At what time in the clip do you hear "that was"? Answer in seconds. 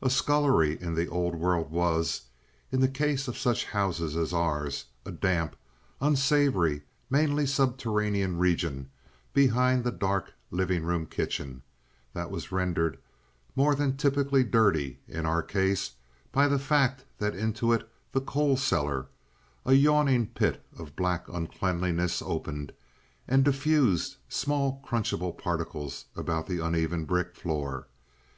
12.14-12.50